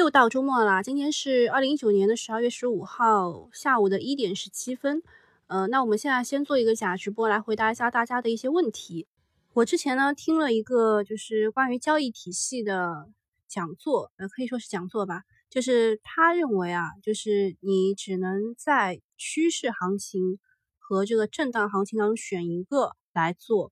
[0.00, 5.02] 又到周末啦，今天是二零一九年的十二月十五号下午的一点十七分。
[5.46, 9.06] 呃，那我们现在先做一个假直播，来回答一下大家的一些问题。
[9.52, 13.10] 我之前呢听了一个就是关于交易体系的
[13.46, 15.24] 讲座，呃，可以说是讲座吧。
[15.50, 20.38] 就是他认为啊，就是你只能在趋势行情
[20.78, 23.70] 和这个震荡行情当中选一个来做。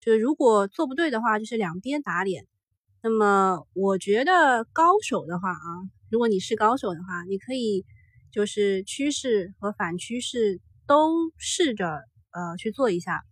[0.00, 2.46] 就是如果做不对的话，就是两边打脸。
[3.04, 7.84] 那么我觉得高手的话啊，如果你是高手的话，你可以
[8.30, 13.24] 就是趋势和反趋势都试着呃去做一下，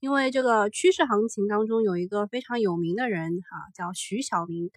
[0.00, 4.70] 因为这个趋势行情当中有一个非常有名的人哈，叫徐小明，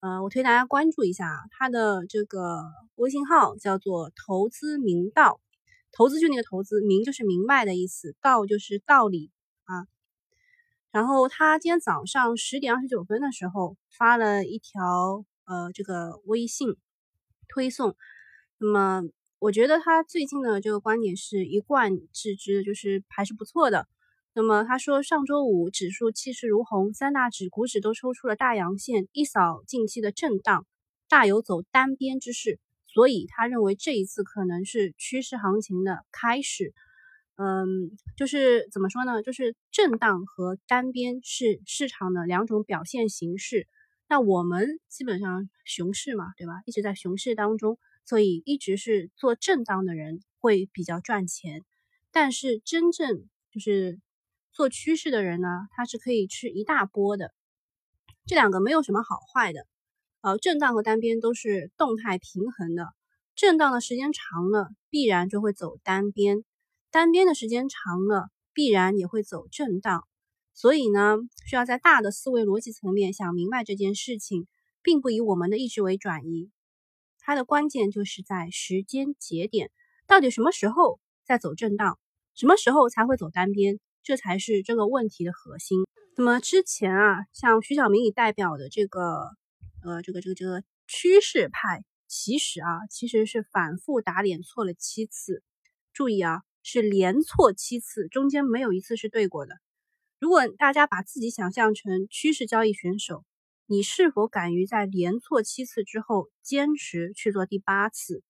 [0.00, 2.64] 呃，我推大家关注一下他的这个
[2.96, 5.40] 微信号叫做投资明道，
[5.92, 9.30] 投资就那个投资，明就是明白的意思，道就是道理。
[10.94, 16.76] 然后他今天早上十点二十九分的时候发了一条呃这个微信
[17.48, 17.96] 推送，
[18.58, 19.02] 那么
[19.40, 23.88] 我觉得他最近的这个观点是一贯置之，就是还是不错的。
[24.34, 30.64] 那么他说上周五指数气势如虹，三大指股指都抽出了大阳线，一扫近期的震荡，
[31.08, 36.72] 大有走单边之势，所以他认为这一次可能是趋势行情的开始。
[37.36, 39.22] 嗯，就是怎么说呢？
[39.22, 43.66] 就是震荡和单边是市场的两种表现形式。
[44.08, 46.62] 那我们基本上熊市嘛，对吧？
[46.66, 51.62] 一直在熊市当中，所以一直是做震荡的人会比较赚钱。
[52.12, 53.98] 但是真正就是
[54.52, 57.34] 做趋势的人呢，他是可以吃一大波的。
[58.26, 59.66] 这两个没有什么好坏的。
[60.20, 62.88] 呃，震荡和单边都是动态平衡的。
[63.34, 66.44] 震荡的时间长了，必然就会走单边。
[66.94, 70.06] 单边的时间长了，必然也会走震荡，
[70.52, 74.46] 所以呢，需要在大的思维逻辑层面想明白这件事情，
[74.80, 76.52] 并不以我们的意志为转移。
[77.18, 79.72] 它的关键就是在时间节点，
[80.06, 81.98] 到底什么时候在走震荡，
[82.36, 85.78] 什么时候才会走单边，这才是这个问题的核心。
[86.16, 89.30] 那么之前啊，像徐小明以代表的这个
[89.82, 95.42] 呃这个这个这个趋势派，其实啊其实是反复打脸错了七次，
[95.92, 96.42] 注意啊。
[96.64, 99.54] 是连错七次，中间没有一次是对过的。
[100.18, 103.22] 如果大家把自己想象成趋势交易选手，
[103.66, 108.22] 你是否敢于在连错七次之后坚持去做第八次？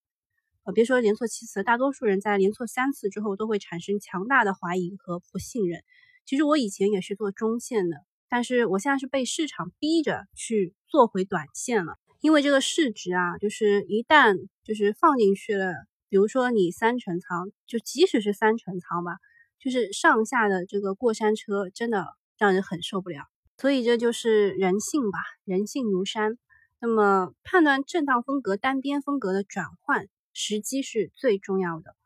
[0.64, 5.84] 呃，别说连错七次，大多数人在连错三次之后都会产生强大的怀疑和不信任。
[6.26, 15.72] 其实我以前也是做中线的，但是我现在是被市场逼着去做回短线了，因为这个市值啊，就是一旦就是放进去了。
[16.14, 19.16] 比如说你三成仓，就即使是三成仓吧，
[19.58, 22.06] 就是上下的这个过山车，真的
[22.38, 23.24] 让人很受不了。
[23.58, 26.38] 所以这就是人性吧，人性如山。
[26.78, 31.96] 那么判断震荡风格、单边风格的转换时机是最重要的。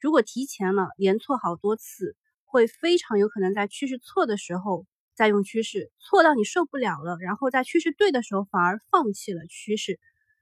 [0.00, 10.00] 如果提前了，连错好多次，会非常有可能在趋势错的时候再用趋势，错到你受不了了，然后在趋势对的时候反而放弃了趋势。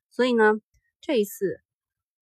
[0.09, 0.55] 所以呢，
[1.03, 1.61] 这一次。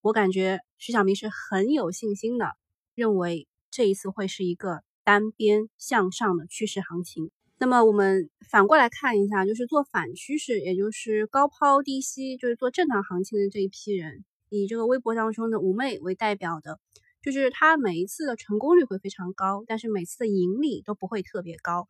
[0.01, 2.57] 我感觉徐小明是很有信心的，
[2.95, 7.31] 认为这一次会是一个单边向上的趋势行情。
[7.59, 16.79] 那么我们反过来看一下，就是做反趋势，也就是高抛低吸，就是做震荡行情的这一批人，以这个微博当中的五妹为代表的，
[17.21, 21.89] 就是他每一次的成功率会非常高，但是每次的盈利都不会特别高，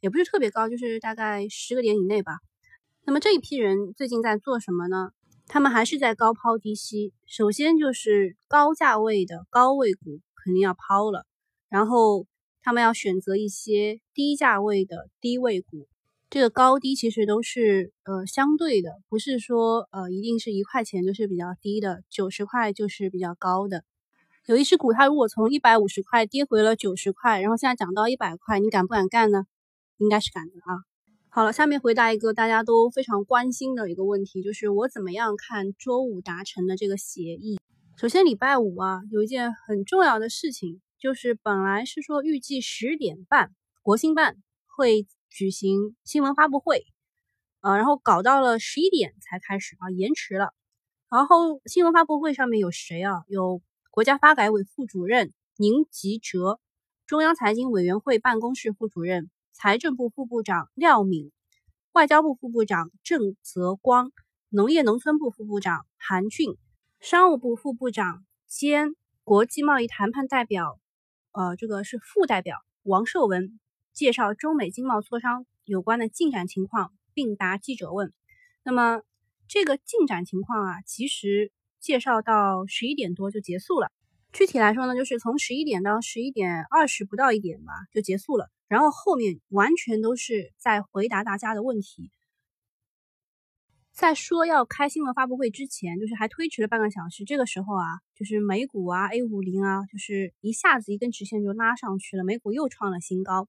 [0.00, 2.38] 也不是特别高，就是大概十个点以内吧。
[3.04, 5.12] 那么这一批人最近在做什么呢？
[5.46, 11.24] 他们还是在高抛低吸，首先就是高价位的高位股肯定要抛了，
[11.68, 12.26] 然后
[12.62, 15.88] 他们要选择一些低价位的低位股。
[16.28, 23.84] 这个高低其实都是呃相对的，不是说呃一定是一块钱就是比较低的，九十块就是比较高的。
[24.46, 29.44] 有一只股，它如果从一百五十块跌回了九十块，然后现在涨到一百块，你敢不敢干呢？
[29.98, 30.82] 应该是敢的啊。
[31.36, 37.60] 好了，下面回答一个大家都非常关心的一个问题，就是我怎么样看周五达成的这个协议？
[37.98, 43.50] 首先，礼拜五啊，有一件很重要的事情，就是本来是说预计十点半
[43.82, 46.86] 国新办会举行新闻发布会，
[47.60, 50.54] 呃，然后搞到了十一点才开始啊，延迟了。
[51.10, 53.24] 然后新闻发布会上面有谁啊？
[53.28, 53.60] 有
[53.90, 56.58] 国家发改委副主任宁吉喆，
[57.06, 59.28] 中央财经委员会办公室副主任。
[59.58, 61.32] 财政部副部长廖敏、
[61.92, 64.12] 外交部副部长郑泽光、
[64.50, 66.58] 农业农村部副部长韩俊、
[67.00, 68.94] 商务部副部长兼
[69.24, 70.78] 国际贸易谈判代表，
[71.32, 73.58] 呃，这个是副代表王寿文
[73.94, 78.12] 介绍中美经贸磋商有关的进展情况，并答记者问。
[78.62, 79.00] 那么
[79.48, 81.50] 这个进展情况啊，其实
[81.80, 83.90] 介绍到十一点多就结束了。
[84.34, 92.10] 具体来说呢，就是从十一点到十一点二十不到一点吧就结束了，然后后面完全都是在回答大家的问题。
[93.92, 97.24] 在说要开新闻发布会之前，就是还推迟了半个小时。
[97.24, 103.48] 这个时候啊，就是美股啊，A 五零啊，就是一下子一根直线就拉上去了，美股又创了新高。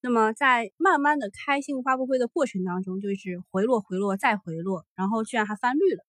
[0.00, 6.04] 那么在慢慢的开新闻发布会的过程当中，就是回落、回落再回落，然后居然还翻绿了。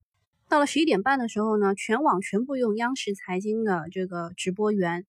[0.50, 5.06] 到了十一点半的时候呢，全网全部用央视财经的这个直播源，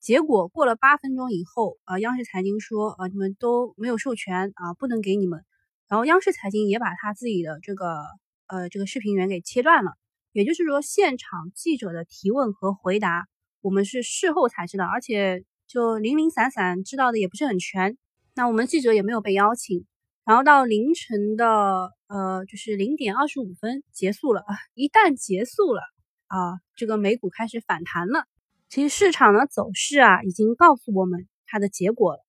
[0.00, 5.44] 结果过了八分钟以后，啊，央视财经说，啊，你们都没有授权啊，不能给你们。
[5.88, 8.02] 然后央视财经也把他自己的这个
[8.46, 9.92] 呃这个视频源给切断了，
[10.32, 13.26] 也就是说现场记者的提问和回答
[13.60, 17.98] 我们是事后才知道，而且就零零散散知道的也不是很全。
[18.34, 19.84] 那我们记者也没有被邀请。
[20.24, 25.82] 然后到凌晨的呃就是零点二十五分结束了啊， 一旦结束了
[26.28, 28.24] 啊，这个美股开始反弹了。
[28.70, 32.20] 其实市场的走势啊已经告诉我们它的结果了。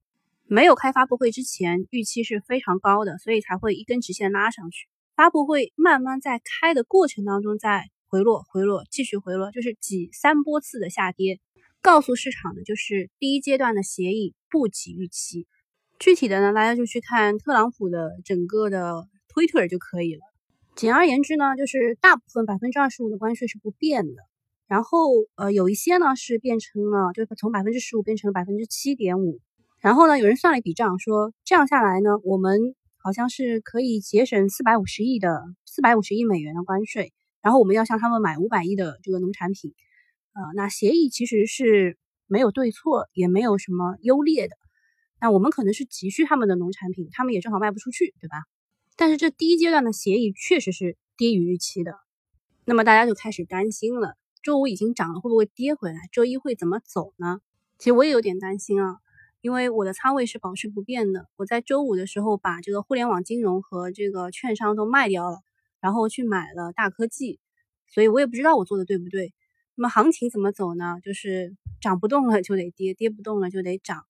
[0.47, 4.88] 没有开发布会之前，预期是非常高的，所以才会一根直线拉上去。
[5.15, 11.39] 发布会慢慢在开的过程当中，在回落、回落、继续回落，就是几三波次的下跌，
[11.79, 15.45] 告诉市场的就是第一阶段的协议不及预期。
[15.99, 20.21] 具体的呢，大家就去看特朗普的整个的 Twitter 就可以了。
[20.75, 24.15] 简而言之呢，就是大部分百分之二十五的关税是不变的，
[24.71, 29.41] 然后呃有一些呢是变成了，就是从百分之十五变成了百分之七点五。
[29.81, 39.73] 然后呢，有人算了一笔账，说这样下来呢，我们好像是可以节省四百五十亿的四百五十亿美元的关税，然后我们要向他们买五百亿的这个农产品，
[40.31, 41.97] 呃，那协议其实是
[42.27, 44.56] 没有对错，也没有什么优劣的。
[45.19, 48.38] 那我们可能是急需他们的农产品，他们也正好卖不出去，对吧？
[48.95, 51.95] 但是这第一阶段的协议确实是低于预期的，
[52.63, 55.99] 那么大家就开始担心了，周五已经涨了，会不会跌回来？
[56.11, 57.39] 周一会怎么走呢？
[57.77, 58.97] 其实我也有点担心啊。
[59.41, 65.39] 因为我的仓位是保持不变的，我在周五的时候把这个互联网金融和这个券商都卖掉了，
[65.79, 67.39] 然后去买了大科技，
[67.88, 69.33] 所以我也不知道我做的对不对。
[69.73, 70.99] 那么行情怎么走呢？
[71.01, 74.05] 就是涨不动了就得跌，跌不动了就得涨。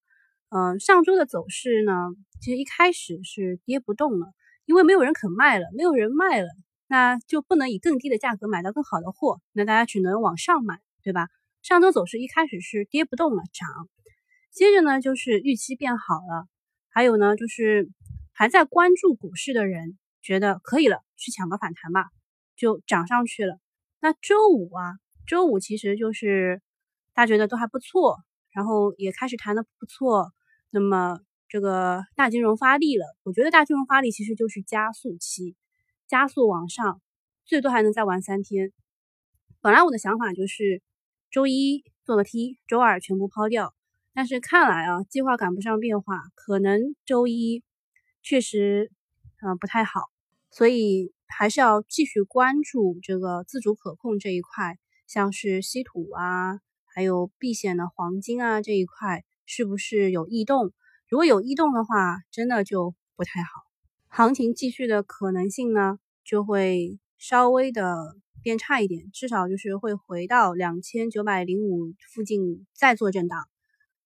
[0.50, 2.10] 嗯，上周的走势呢，
[2.42, 4.34] 其实一开始是跌不动了，
[4.66, 6.48] 因为没有人肯卖了，没有人卖了，
[6.92, 11.28] 那就不能以更低的价格买到更好的货，那大家只能往上买，对吧？
[11.62, 13.88] 上周走势一开始是跌不动了，涨。
[14.50, 16.46] 接着呢，就是预期变好了，
[16.90, 17.88] 还有呢，就是
[18.34, 22.10] 还在关注股市的人觉得可以了，去抢个反弹吧，
[22.56, 23.58] 就涨上去了。
[23.98, 24.96] 那周五啊，
[25.26, 26.60] 周五其实就是
[27.14, 28.18] 大家觉得都还不错，
[28.50, 30.30] 然后也开始谈的不错。
[30.70, 35.56] 那么这个大金融发力了，我觉得大金融发力其实就是加速期，
[36.06, 37.00] 加速往上，
[37.44, 38.72] 最多还能再玩三天。
[39.60, 40.82] 本来我的想法就是
[41.30, 43.74] 周一做个 T，周二全部抛掉。
[44.14, 47.64] 但是看来啊，计划赶不上变化，可能周一
[48.22, 48.90] 确实
[49.42, 50.10] 嗯不太好，
[50.50, 54.76] 所以还是要继续关注这个自主可控这一块，
[55.06, 60.74] 像是稀土啊，还有避险的黄金啊这一块是不是有异动？
[61.08, 63.48] 如果有异动的话，真的就不太好，
[64.14, 73.48] 行情继续的可能性呢就会稍微的变差一点，至少就是会回到两千九百零五附近再做震荡。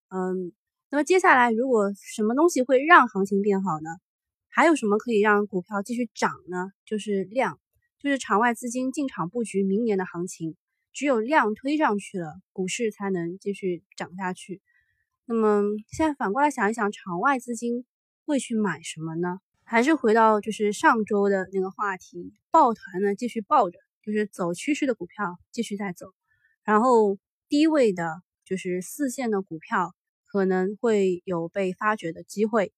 [0.09, 0.53] 嗯，
[0.91, 3.91] 那么接下来如果什么东西会让行情变好呢？
[4.49, 6.71] 还有什么可以让股票继续涨呢？
[6.85, 7.59] 就是量，
[7.99, 10.55] 就是场外资金进场布局明年的行情，
[10.93, 14.63] 只有量推上去了，股市才能继续涨下去。
[15.25, 17.85] 那么现在反过来想一想，场外资金
[18.25, 19.41] 会去买什么呢？
[19.67, 26.15] 还是回到就是上周的那个话题，抱团呢继续抱着，就是走趋势的股票继续在走，
[26.65, 27.19] 然后
[27.51, 28.23] 低位的。
[28.49, 29.93] 就是四线的股票
[30.25, 32.73] 可能会有被发掘的机会。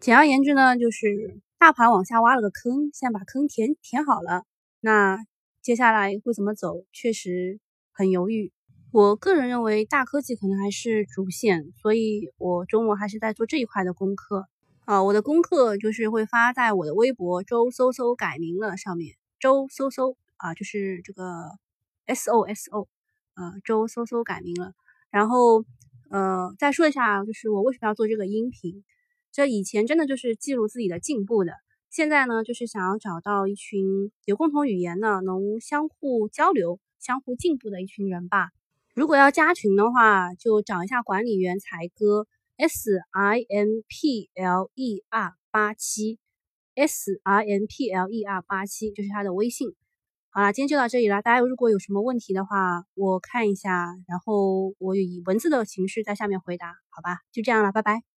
[0.00, 4.42] 简而言之呢，就是大盘往下挖了个坑，现在把坑填填好了。
[4.80, 5.18] 那
[5.60, 7.60] 接下来会怎么走，确实
[7.92, 8.50] 很犹豫。
[8.90, 14.48] 我个人认为大科技可能还是主线，所以我周末还是在做这一块的功课
[14.84, 15.02] 啊。
[15.02, 21.50] 我的功课就是会发在我的微博“周搜搜改名了”上面，“周搜搜”啊，就是这个
[22.06, 22.88] S O S O
[23.34, 24.72] 啊，“周搜搜改名了”。
[25.10, 25.64] 然后，
[26.10, 28.84] 呃，再说一下，就是我为什么要做这个音频。
[29.30, 31.52] 这以前真的就是记录自己的进步的，
[31.90, 38.50] 现在呢，就是想要找到一群有共同语言的、能相互交流、相互进步的一群人吧。
[38.94, 46.18] 如果要加群的话，就找一下管理员才哥 s i n p l e r 八七
[46.74, 49.74] s i n p l e r 八七，就是他的微信。
[50.30, 51.20] 好啦，今天就到这里啦。
[51.20, 57.18] 大家如果有什么问题的话，我看一下，然后我以文字的形式在下面回答，好吧？
[57.32, 58.11] 就这样了，拜拜。